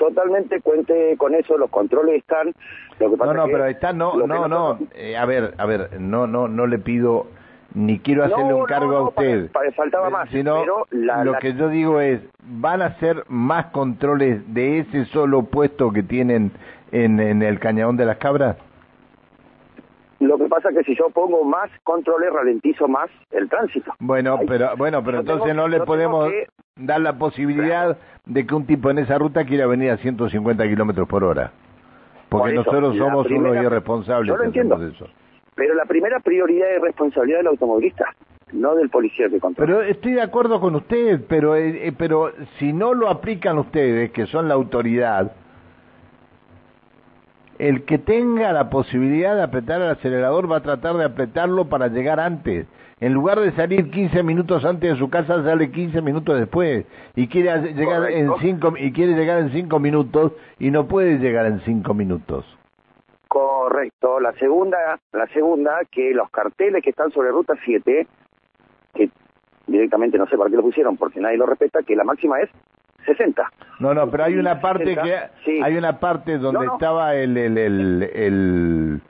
totalmente 0.00 0.62
cuente 0.62 1.14
con 1.18 1.34
eso 1.34 1.58
los 1.58 1.68
controles 1.70 2.16
están 2.16 2.54
lo 2.98 3.10
que 3.10 3.16
pasa 3.18 3.34
no 3.34 3.46
no 3.46 3.52
pero 3.52 3.66
están 3.66 3.98
no 3.98 4.16
no 4.26 4.48
no 4.48 4.78
eh, 4.94 5.16
a 5.16 5.26
ver 5.26 5.54
a 5.58 5.66
ver 5.66 6.00
no 6.00 6.26
no 6.26 6.48
no 6.48 6.66
le 6.66 6.78
pido 6.78 7.26
ni 7.74 7.98
quiero 7.98 8.24
hacerle 8.24 8.54
un 8.54 8.64
cargo 8.64 8.96
a 8.96 9.02
usted 9.08 9.50
faltaba 9.76 10.08
más 10.08 10.30
sino 10.30 10.64
lo 10.90 11.34
que 11.38 11.54
yo 11.54 11.68
digo 11.68 12.00
es 12.00 12.20
van 12.40 12.80
a 12.80 12.86
hacer 12.86 13.24
más 13.28 13.66
controles 13.66 14.42
de 14.54 14.78
ese 14.78 15.04
solo 15.04 15.42
puesto 15.42 15.92
que 15.92 16.02
tienen 16.02 16.50
en, 16.92 17.20
en 17.20 17.42
el 17.42 17.60
cañadón 17.60 17.98
de 17.98 18.06
las 18.06 18.16
cabras 18.16 18.56
lo 20.30 20.38
que 20.38 20.48
pasa 20.48 20.68
es 20.70 20.76
que 20.76 20.84
si 20.84 20.96
yo 20.96 21.10
pongo 21.10 21.42
más 21.42 21.68
controles, 21.82 22.32
ralentizo 22.32 22.86
más 22.86 23.10
el 23.32 23.48
tránsito. 23.48 23.92
Bueno, 23.98 24.38
pero 24.46 24.76
bueno, 24.76 25.02
pero 25.02 25.20
entonces 25.20 25.54
no 25.56 25.66
le 25.66 25.80
podemos 25.80 26.30
dar 26.76 27.00
la 27.00 27.18
posibilidad 27.18 27.98
de 28.26 28.46
que 28.46 28.54
un 28.54 28.64
tipo 28.64 28.90
en 28.90 28.98
esa 28.98 29.18
ruta 29.18 29.44
quiera 29.44 29.66
venir 29.66 29.90
a 29.90 29.96
150 29.96 30.68
kilómetros 30.68 31.08
por 31.08 31.24
hora. 31.24 31.50
Porque 32.28 32.52
nosotros 32.52 32.96
somos 32.96 33.26
unos 33.26 33.56
irresponsables. 33.56 34.28
Yo 34.28 34.36
lo 34.36 34.44
entiendo. 34.44 34.80
Eso. 34.86 35.08
Pero 35.56 35.74
la 35.74 35.84
primera 35.84 36.20
prioridad 36.20 36.76
es 36.76 36.80
responsabilidad 36.80 37.38
del 37.38 37.48
automovilista, 37.48 38.14
no 38.52 38.76
del 38.76 38.88
policía 38.88 39.28
que 39.28 39.40
controla. 39.40 39.66
Pero 39.66 39.82
estoy 39.82 40.12
de 40.12 40.22
acuerdo 40.22 40.60
con 40.60 40.76
usted, 40.76 41.22
pero, 41.28 41.56
eh, 41.56 41.88
eh, 41.88 41.92
pero 41.96 42.30
si 42.60 42.72
no 42.72 42.94
lo 42.94 43.08
aplican 43.08 43.58
ustedes, 43.58 44.12
que 44.12 44.26
son 44.26 44.46
la 44.46 44.54
autoridad, 44.54 45.32
el 47.60 47.84
que 47.84 47.98
tenga 47.98 48.52
la 48.52 48.70
posibilidad 48.70 49.36
de 49.36 49.42
apretar 49.42 49.82
el 49.82 49.90
acelerador 49.90 50.50
va 50.50 50.56
a 50.56 50.62
tratar 50.62 50.96
de 50.96 51.04
apretarlo 51.04 51.68
para 51.68 51.88
llegar 51.88 52.18
antes. 52.18 52.66
En 53.00 53.12
lugar 53.12 53.38
de 53.38 53.52
salir 53.52 53.90
15 53.90 54.22
minutos 54.22 54.64
antes 54.64 54.92
de 54.92 54.98
su 54.98 55.10
casa, 55.10 55.42
sale 55.42 55.70
15 55.70 56.00
minutos 56.00 56.38
después 56.38 56.86
y 57.14 57.28
quiere 57.28 57.74
llegar 57.74 58.10
en 58.10 58.30
cinco 58.40 58.72
y 58.78 58.92
quiere 58.92 59.12
llegar 59.12 59.40
en 59.40 59.50
cinco 59.52 59.78
minutos 59.78 60.32
y 60.58 60.70
no 60.70 60.88
puede 60.88 61.18
llegar 61.18 61.46
en 61.46 61.60
cinco 61.60 61.92
minutos. 61.92 62.46
Correcto. 63.28 64.20
La 64.20 64.32
segunda, 64.32 64.98
la 65.12 65.26
segunda 65.28 65.80
que 65.90 66.12
los 66.14 66.30
carteles 66.30 66.82
que 66.82 66.90
están 66.90 67.10
sobre 67.12 67.30
ruta 67.30 67.54
7 67.64 68.06
que 68.94 69.10
directamente 69.66 70.18
no 70.18 70.26
sé 70.26 70.36
para 70.36 70.50
qué 70.50 70.56
lo 70.56 70.62
pusieron 70.62 70.96
porque 70.96 71.20
nadie 71.20 71.36
lo 71.36 71.46
respeta, 71.46 71.82
que 71.82 71.94
la 71.94 72.04
máxima 72.04 72.40
es 72.40 72.50
60. 73.06 73.50
No, 73.80 73.94
no, 73.94 74.10
pero 74.10 74.24
hay 74.24 74.36
una 74.36 74.60
parte 74.60 74.96
que 74.96 75.62
hay 75.62 75.76
una 75.76 75.98
parte 75.98 76.38
donde 76.38 76.66
estaba 76.66 77.14
el, 77.14 77.36
el, 77.36 77.58
el, 77.58 79.00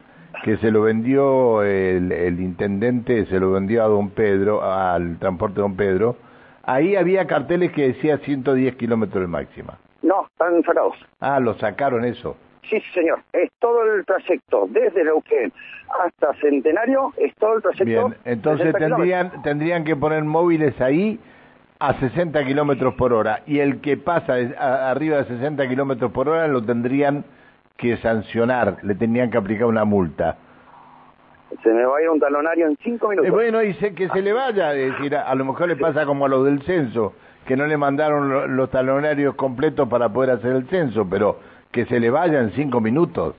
que 0.44 0.56
se 0.58 0.70
lo 0.70 0.82
vendió 0.82 1.62
el, 1.62 2.12
el 2.12 2.40
intendente, 2.40 3.26
se 3.26 3.40
lo 3.40 3.52
vendió 3.52 3.84
a 3.84 3.88
Don 3.88 4.10
Pedro, 4.10 4.62
al 4.62 5.18
transporte 5.18 5.60
Don 5.60 5.76
Pedro. 5.76 6.16
Ahí 6.62 6.94
había 6.94 7.26
carteles 7.26 7.72
que 7.72 7.88
decía 7.88 8.18
110 8.18 8.76
kilómetros 8.76 9.22
de 9.22 9.26
máxima. 9.26 9.78
No, 10.02 10.26
están 10.26 10.62
sacados. 10.62 10.96
Ah, 11.20 11.40
lo 11.40 11.54
sacaron 11.54 12.04
eso. 12.04 12.36
Sí, 12.68 12.80
señor. 12.94 13.20
Es 13.32 13.50
todo 13.58 13.82
el 13.82 14.04
trayecto, 14.04 14.68
desde 14.70 15.02
Neuquén 15.04 15.52
hasta 16.04 16.32
Centenario, 16.34 17.12
es 17.16 17.34
todo 17.36 17.56
el 17.56 17.62
trayecto. 17.62 17.84
Bien, 17.84 18.16
entonces 18.24 18.72
tendrían, 18.74 19.42
tendrían 19.42 19.84
que 19.84 19.96
poner 19.96 20.22
móviles 20.24 20.80
ahí 20.80 21.18
a 21.80 21.94
60 21.94 22.44
kilómetros 22.44 22.94
por 22.94 23.14
hora 23.14 23.42
y 23.46 23.58
el 23.58 23.80
que 23.80 23.96
pasa 23.96 24.34
arriba 24.90 25.16
de 25.16 25.24
60 25.24 25.66
kilómetros 25.66 26.12
por 26.12 26.28
hora 26.28 26.46
lo 26.46 26.62
tendrían 26.62 27.24
que 27.78 27.96
sancionar, 27.96 28.76
le 28.82 28.94
tendrían 28.94 29.30
que 29.30 29.38
aplicar 29.38 29.66
una 29.66 29.86
multa. 29.86 30.36
Se 31.62 31.70
me 31.70 31.84
va 31.84 31.96
a 31.96 32.02
ir 32.02 32.10
un 32.10 32.20
talonario 32.20 32.66
en 32.66 32.76
cinco 32.84 33.08
minutos. 33.08 33.26
Eh, 33.26 33.30
bueno, 33.30 33.60
dice 33.60 33.94
que 33.94 34.08
se 34.10 34.20
le 34.20 34.34
vaya, 34.34 34.74
es 34.74 34.92
decir, 34.92 35.16
a, 35.16 35.34
lo 35.34 35.46
mejor 35.46 35.68
le 35.68 35.76
pasa 35.76 36.04
como 36.04 36.26
a 36.26 36.28
los 36.28 36.44
del 36.44 36.62
censo, 36.62 37.14
que 37.46 37.56
no 37.56 37.66
le 37.66 37.78
mandaron 37.78 38.54
los 38.56 38.70
talonarios 38.70 39.34
completos 39.34 39.88
para 39.88 40.10
poder 40.10 40.32
hacer 40.32 40.54
el 40.54 40.68
censo, 40.68 41.08
pero 41.08 41.40
que 41.72 41.86
se 41.86 41.98
le 41.98 42.10
vaya 42.10 42.40
en 42.40 42.50
cinco 42.52 42.82
minutos. 42.82 43.34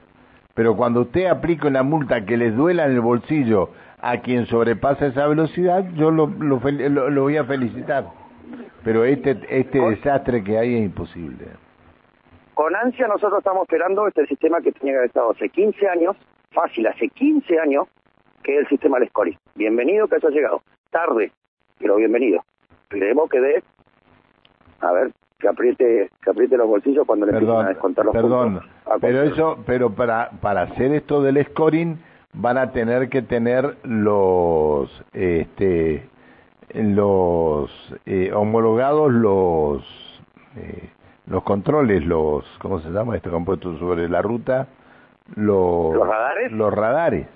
Pero 0.56 0.76
cuando 0.76 1.02
usted 1.02 1.28
aplica 1.28 1.68
una 1.68 1.84
multa 1.84 2.26
que 2.26 2.38
les 2.38 2.56
duela 2.56 2.86
en 2.86 2.94
el 2.94 3.02
bolsillo 3.02 3.70
a 4.02 4.18
quien 4.18 4.48
sobrepasa 4.48 5.06
esa 5.06 5.28
velocidad, 5.28 5.86
yo 5.94 6.10
lo, 6.10 6.26
lo 6.28 7.22
voy 7.22 7.38
a 7.38 7.46
felicitar. 7.46 8.21
Pero 8.84 9.06
este, 9.06 9.38
este 9.50 9.80
desastre 9.80 10.44
que 10.44 10.58
hay 10.58 10.76
es 10.76 10.86
imposible. 10.86 11.48
Con 12.54 12.76
ansia 12.76 13.08
nosotros 13.08 13.40
estamos 13.40 13.64
esperando 13.64 14.08
este 14.08 14.26
sistema 14.28 14.62
que 14.62 14.72
tenía 14.72 14.94
que 14.94 14.98
haber 14.98 15.08
estado 15.08 15.32
hace 15.32 15.50
15 15.50 15.88
años, 15.88 16.16
fácil, 16.52 16.88
hace 16.88 17.08
15 17.08 17.60
años, 17.60 17.88
que 18.44 18.56
es 18.56 18.60
el 18.62 18.68
sistema 18.68 19.00
del 19.00 19.10
SCORI. 19.10 19.38
Bienvenido 19.56 20.08
que 20.08 20.16
haya 20.16 20.30
llegado. 20.30 20.62
Tarde, 20.90 21.32
pero 21.80 21.96
bienvenido. 21.96 22.44
Esperemos 22.84 23.30
que 23.30 23.40
dé, 23.40 23.64
a 24.82 24.92
ver, 24.92 25.12
que 25.40 25.48
apriete, 25.48 26.10
que 26.24 26.30
apriete 26.30 26.58
los 26.58 26.68
bolsillos 26.68 27.06
cuando 27.06 27.26
le 27.26 27.32
empiecen 27.32 27.58
a 27.58 27.70
descontar 27.70 28.06
los 28.06 28.14
perdón, 28.14 28.62
pero 29.00 29.24
eso, 29.24 29.58
pero 29.66 29.90
para, 29.92 30.32
para 30.42 30.64
hacer 30.64 30.94
esto 30.94 31.22
del 31.22 31.44
scoring 31.46 31.98
van 32.34 32.58
a 32.58 32.72
tener 32.72 33.10
que 33.10 33.22
tener 33.22 33.78
los, 33.84 34.90
este, 35.14 36.10
los 36.74 37.70
eh, 38.06 38.32
homologados 38.34 39.12
los 39.12 40.22
eh, 40.56 40.90
los 41.28 41.44
controles, 41.44 42.06
los 42.06 42.46
¿cómo 42.60 42.80
se 42.80 42.90
llama 42.90 43.16
esto 43.16 43.32
compuesto 43.32 43.78
sobre 43.78 44.10
la 44.10 44.22
ruta? 44.22 44.68
Los, 45.36 45.96
radares. 45.96 46.52
Los 46.52 46.74
radares. 46.74 47.28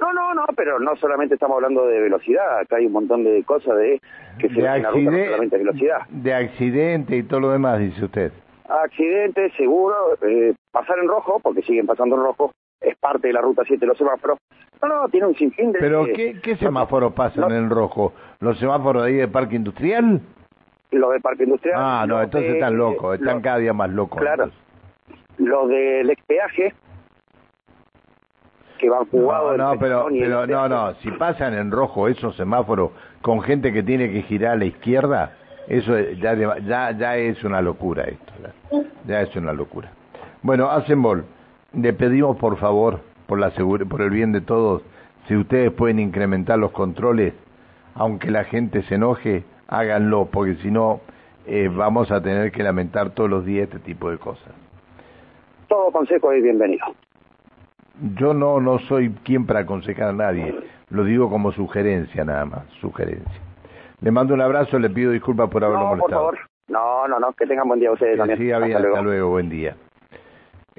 No, 0.00 0.12
no, 0.12 0.34
no, 0.34 0.44
pero 0.56 0.80
no 0.80 0.96
solamente 0.96 1.34
estamos 1.34 1.56
hablando 1.56 1.86
de 1.86 2.00
velocidad, 2.00 2.58
acá 2.58 2.76
hay 2.76 2.86
un 2.86 2.92
montón 2.92 3.22
de 3.22 3.44
cosas 3.44 3.76
de 3.76 4.00
que 4.38 4.48
se 4.48 4.54
de 4.54 4.82
ruta, 4.82 5.10
no 5.10 5.24
solamente 5.24 5.58
velocidad. 5.58 6.00
De 6.08 6.34
accidente 6.34 7.16
y 7.16 7.22
todo 7.22 7.40
lo 7.40 7.50
demás, 7.50 7.78
dice 7.78 8.04
usted. 8.04 8.32
Accidente, 8.66 9.50
seguro, 9.56 9.94
eh, 10.22 10.54
pasar 10.72 10.98
en 10.98 11.08
rojo, 11.08 11.38
porque 11.40 11.62
siguen 11.62 11.86
pasando 11.86 12.16
en 12.16 12.22
rojo, 12.22 12.52
es 12.80 12.96
parte 12.96 13.28
de 13.28 13.34
la 13.34 13.40
ruta 13.40 13.62
7 13.66 13.84
los 13.86 13.98
semáforos. 13.98 14.38
No, 14.82 14.88
no, 14.88 15.08
tiene 15.08 15.26
un 15.26 15.34
sinfín 15.34 15.72
de... 15.72 15.78
¿Pero 15.78 16.04
qué, 16.06 16.40
qué 16.42 16.56
semáforos 16.56 17.12
pasan 17.12 17.52
en 17.52 17.68
rojo? 17.68 18.14
¿Los 18.40 18.58
semáforos 18.58 19.04
de 19.04 19.08
ahí 19.08 19.16
de 19.16 19.28
Parque 19.28 19.56
Industrial? 19.56 20.20
Los 20.90 21.12
de 21.12 21.20
Parque 21.20 21.44
Industrial. 21.44 21.76
Ah, 21.78 22.06
no, 22.08 22.22
entonces 22.22 22.54
están 22.54 22.76
locos, 22.76 23.18
están 23.18 23.42
cada 23.42 23.58
día 23.58 23.72
más 23.74 23.90
locos. 23.90 24.20
Claro. 24.20 24.50
Los 25.36 25.68
del 25.68 26.08
expeaje, 26.10 26.74
que 28.78 28.88
van 28.88 29.04
jugados... 29.06 29.56
No, 29.58 29.74
no, 29.74 29.78
pero, 29.78 30.06
pero 30.10 30.46
no, 30.46 30.68
no, 30.68 30.94
si 30.94 31.10
pasan 31.12 31.54
en 31.54 31.70
rojo 31.70 32.08
esos 32.08 32.34
semáforos 32.36 32.92
con 33.20 33.42
gente 33.42 33.72
que 33.72 33.82
tiene 33.82 34.10
que 34.10 34.22
girar 34.22 34.52
a 34.52 34.56
la 34.56 34.64
izquierda, 34.64 35.36
eso 35.68 35.98
ya, 35.98 36.34
ya, 36.60 36.90
ya 36.92 37.16
es 37.16 37.44
una 37.44 37.60
locura 37.60 38.04
esto, 38.04 38.32
ya, 39.06 39.20
es 39.20 39.36
una 39.36 39.52
locura. 39.52 39.92
Bueno, 40.42 40.70
hacen 40.70 41.02
bol 41.02 41.24
le 41.72 41.92
pedimos 41.92 42.36
por 42.36 42.56
favor, 42.58 43.00
por, 43.26 43.38
la 43.38 43.50
por 43.50 44.02
el 44.02 44.10
bien 44.10 44.32
de 44.32 44.40
todos, 44.40 44.82
si 45.28 45.36
ustedes 45.36 45.70
pueden 45.72 45.98
incrementar 46.00 46.58
los 46.58 46.72
controles, 46.72 47.34
aunque 47.94 48.30
la 48.30 48.44
gente 48.44 48.82
se 48.84 48.96
enoje, 48.96 49.44
háganlo, 49.68 50.26
porque 50.26 50.54
si 50.56 50.70
no, 50.70 51.00
eh, 51.46 51.68
vamos 51.72 52.10
a 52.10 52.20
tener 52.22 52.50
que 52.52 52.62
lamentar 52.62 53.10
todos 53.10 53.30
los 53.30 53.44
días 53.44 53.64
este 53.68 53.78
tipo 53.80 54.10
de 54.10 54.18
cosas. 54.18 54.52
todo 55.68 55.90
consejo 55.92 56.32
es 56.32 56.42
bienvenido. 56.42 56.84
Yo 58.16 58.32
no, 58.34 58.60
no 58.60 58.78
soy 58.80 59.10
quien 59.24 59.46
para 59.46 59.60
aconsejar 59.60 60.08
a 60.08 60.12
nadie, 60.12 60.54
lo 60.88 61.04
digo 61.04 61.28
como 61.30 61.52
sugerencia 61.52 62.24
nada 62.24 62.44
más, 62.46 62.62
sugerencia. 62.80 63.40
Le 64.00 64.10
mando 64.10 64.32
un 64.34 64.40
abrazo, 64.40 64.78
le 64.78 64.88
pido 64.90 65.12
disculpas 65.12 65.50
por 65.50 65.62
haberlo 65.62 65.82
no, 65.84 65.88
molestado. 65.90 66.22
por 66.28 66.36
favor. 66.36 66.50
No, 66.68 67.06
no, 67.08 67.18
no, 67.20 67.32
que 67.34 67.46
tengan 67.46 67.68
buen 67.68 67.78
día 67.80 67.92
ustedes 67.92 68.12
Que 68.12 68.18
también. 68.18 68.38
siga 68.38 68.58
bien, 68.58 68.70
Hasta 68.70 68.80
luego. 68.80 68.96
hasta 68.96 69.04
luego, 69.04 69.30
buen 69.30 69.48
día. 69.50 69.76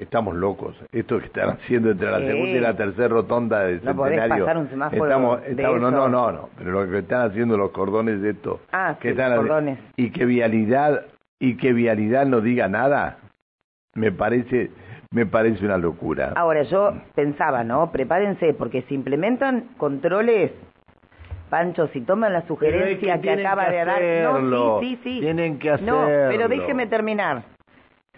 Estamos 0.02 0.34
locos. 0.34 0.76
Esto 0.92 1.18
que 1.18 1.26
están 1.26 1.50
haciendo 1.50 1.90
entre 1.90 2.10
la 2.10 2.18
segunda 2.18 2.50
y 2.50 2.60
la 2.60 2.76
tercera 2.76 3.08
rotonda 3.08 3.60
del 3.60 3.84
No 3.84 3.94
podés 3.96 4.14
centenario. 4.18 4.44
pasar 4.44 4.58
un 4.58 4.68
semáforo 4.68 5.04
estamos, 5.04 5.40
de 5.42 5.50
estamos- 5.50 5.80
no, 5.80 5.90
no, 5.90 6.08
no, 6.08 6.32
no. 6.32 6.48
Pero 6.58 6.70
lo 6.72 6.90
que 6.90 6.98
están 6.98 7.30
haciendo 7.30 7.56
los 7.56 7.70
cordones 7.70 8.20
de 8.20 8.30
esto. 8.30 8.60
Ah, 8.72 8.96
que 9.00 9.08
sí, 9.08 9.18
están 9.20 9.36
cordones. 9.36 9.78
Y 9.96 10.10
que 10.10 10.24
vialidad 10.24 11.06
y 11.38 11.56
que 11.56 11.72
vialidad 11.72 12.26
no 12.26 12.40
diga 12.40 12.68
nada. 12.68 13.18
Me 13.94 14.10
parece, 14.12 14.70
me 15.10 15.26
parece 15.26 15.64
una 15.64 15.76
locura. 15.78 16.32
Ahora, 16.36 16.62
yo 16.62 16.92
pensaba, 17.14 17.62
¿no? 17.62 17.92
Prepárense, 17.92 18.54
porque 18.54 18.82
si 18.88 18.94
implementan 18.94 19.68
controles, 19.76 20.50
Pancho, 21.50 21.86
si 21.88 22.00
toman 22.00 22.32
la 22.32 22.38
es 22.40 22.46
sugerencia 22.46 23.20
que 23.20 23.30
acaba 23.30 23.66
que 23.66 23.72
de 23.72 23.76
dar... 23.84 23.90
hacerlo. 23.96 24.40
No, 24.40 24.80
sí, 24.80 24.96
sí, 25.02 25.14
sí. 25.14 25.20
Tienen 25.20 25.58
que 25.58 25.68
No, 25.82 26.06
pero 26.06 26.26
hacerlo. 26.46 26.48
déjeme 26.48 26.86
terminar. 26.86 27.42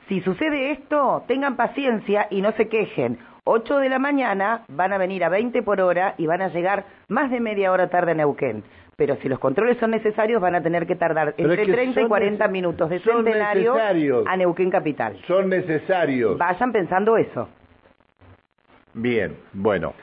Si 0.08 0.20
sucede 0.20 0.72
esto, 0.72 1.24
tengan 1.26 1.56
paciencia 1.56 2.26
y 2.30 2.42
no 2.42 2.52
se 2.52 2.68
quejen. 2.68 3.18
8 3.44 3.78
de 3.78 3.88
la 3.88 3.98
mañana 3.98 4.62
van 4.68 4.92
a 4.92 4.98
venir 4.98 5.22
a 5.24 5.28
20 5.28 5.62
por 5.62 5.80
hora 5.80 6.14
y 6.18 6.26
van 6.26 6.42
a 6.42 6.48
llegar 6.48 6.84
más 7.08 7.30
de 7.30 7.40
media 7.40 7.72
hora 7.72 7.88
tarde 7.88 8.12
a 8.12 8.14
Neuquén. 8.14 8.64
Pero 8.96 9.16
si 9.16 9.28
los 9.28 9.38
controles 9.38 9.76
son 9.78 9.90
necesarios, 9.90 10.40
van 10.40 10.54
a 10.54 10.62
tener 10.62 10.86
que 10.86 10.94
tardar 10.94 11.34
Pero 11.36 11.52
es 11.52 11.58
entre 11.58 11.66
que 11.66 11.72
30 11.72 12.00
y 12.00 12.02
son 12.04 12.08
40 12.08 12.46
neces- 12.46 12.50
minutos 12.50 12.90
de 12.90 13.00
centenario 13.00 13.74
a 14.26 14.36
Neuquén 14.36 14.70
Capital. 14.70 15.18
Son 15.26 15.48
necesarios. 15.48 16.38
Vayan 16.38 16.70
pensando 16.72 17.16
eso. 17.16 17.48
Bien, 18.94 19.36
bueno. 19.52 19.94